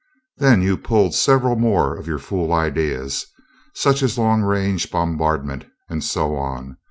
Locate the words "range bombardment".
4.41-5.65